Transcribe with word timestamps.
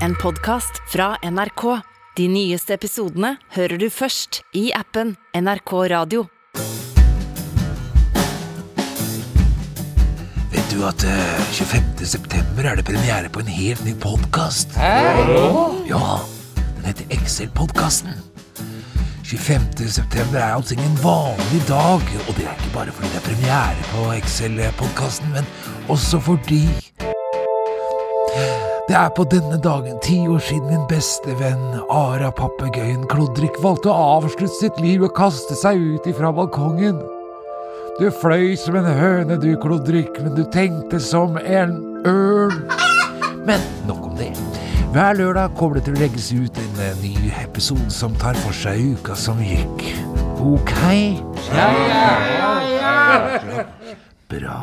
en 0.00 0.14
podkast 0.14 0.82
fra 0.92 1.16
NRK. 1.22 1.80
De 2.16 2.28
nyeste 2.30 2.74
episodene 2.76 3.34
hører 3.56 3.78
du 3.80 3.88
først 3.90 4.42
i 4.54 4.68
appen 4.76 5.16
NRK 5.34 5.72
Radio. 5.90 6.26
Vet 10.54 10.70
du 10.70 10.84
at 10.86 11.02
eh, 11.06 11.40
25. 11.58 12.06
september 12.06 12.70
er 12.70 12.78
det 12.78 12.86
premiere 12.86 13.30
på 13.34 13.42
en 13.42 13.50
helt 13.50 13.82
ny 13.86 13.96
podkast? 13.98 14.76
Ja, 14.78 16.04
den 16.76 16.86
heter 16.86 17.10
Excel-podkasten. 17.18 18.14
25. 19.24 19.88
september 19.90 20.38
er 20.38 20.54
altså 20.54 20.76
ingen 20.76 20.94
vanlig 21.02 21.62
dag, 21.66 22.02
og 22.28 22.32
det 22.36 22.44
er 22.46 22.54
ikke 22.60 22.74
bare 22.74 22.92
fordi 22.94 23.10
det 23.10 23.18
er 23.18 23.26
premiere 23.26 23.88
på 23.90 24.06
Excel-podkasten, 24.20 25.32
men 25.34 25.48
også 25.90 26.20
fordi 26.22 26.62
det 28.88 28.96
er 29.00 29.08
på 29.16 29.24
denne 29.32 29.56
dagen 29.64 29.96
ti 30.04 30.18
år 30.28 30.42
siden 30.44 30.68
min 30.68 30.82
beste 30.90 31.32
venn 31.38 31.78
Ara 31.88 32.28
papegøyen 32.36 33.06
Klodrik 33.08 33.56
valgte 33.64 33.88
å 33.88 34.18
avslutte 34.18 34.58
sitt 34.58 34.80
liv 34.84 35.06
og 35.06 35.14
kaste 35.16 35.56
seg 35.56 35.80
ut 35.80 36.08
ifra 36.10 36.28
balkongen. 36.36 36.98
Du 37.96 38.10
fløy 38.20 38.52
som 38.60 38.76
en 38.76 38.84
høne 38.84 39.38
du, 39.40 39.54
Klodrik, 39.62 40.20
men 40.20 40.36
du 40.36 40.42
tenkte 40.52 41.00
som 41.00 41.38
en 41.40 41.78
ørn. 42.04 42.60
Men 43.48 43.64
nok 43.88 44.10
om 44.10 44.20
det. 44.20 44.34
Hver 44.92 45.16
lørdag 45.16 45.56
kommer 45.56 45.80
det 45.80 45.86
til 45.88 45.96
å 45.96 46.02
legges 46.04 46.28
ut 46.36 46.60
en 46.60 46.84
eh, 46.84 47.00
ny 47.00 47.32
episode 47.40 47.88
som 47.90 48.12
tar 48.20 48.36
for 48.44 48.54
seg 48.54 48.98
uka 48.98 49.16
som 49.18 49.40
gikk. 49.42 49.88
Ok? 50.44 50.76
Ja, 51.48 51.70
ja, 51.88 52.52
ja, 52.68 53.64
Bra. 54.28 54.60